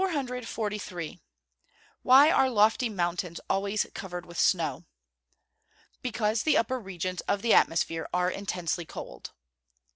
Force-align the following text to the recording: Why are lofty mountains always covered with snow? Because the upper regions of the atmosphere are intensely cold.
Why 2.01 2.31
are 2.31 2.49
lofty 2.49 2.89
mountains 2.89 3.39
always 3.47 3.85
covered 3.93 4.25
with 4.25 4.39
snow? 4.39 4.85
Because 6.01 6.41
the 6.41 6.57
upper 6.57 6.79
regions 6.79 7.21
of 7.27 7.43
the 7.43 7.53
atmosphere 7.53 8.09
are 8.11 8.31
intensely 8.31 8.85
cold. 8.87 9.31